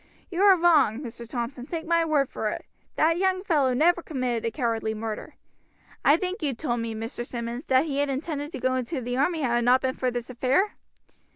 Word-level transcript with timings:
You 0.31 0.41
are 0.41 0.55
wrong, 0.57 1.01
Mr. 1.01 1.29
Thompson, 1.29 1.67
take 1.67 1.85
my 1.85 2.03
word 2.03 2.27
for 2.27 2.49
it. 2.49 2.65
That 2.95 3.19
young 3.19 3.43
fellow 3.43 3.75
never 3.75 4.01
committed 4.01 4.43
a 4.45 4.49
cowardly 4.49 4.95
murder. 4.95 5.35
I 6.03 6.17
think 6.17 6.41
you 6.41 6.55
told 6.55 6.79
me, 6.79 6.95
Mr. 6.95 7.23
Simmonds, 7.23 7.65
that 7.65 7.85
he 7.85 7.99
had 7.99 8.09
intended 8.09 8.51
to 8.53 8.59
go 8.59 8.73
into 8.73 8.99
the 8.99 9.17
army 9.17 9.43
had 9.43 9.59
it 9.59 9.61
not 9.61 9.81
been 9.81 9.93
for 9.93 10.09
this 10.09 10.31
affair? 10.31 10.73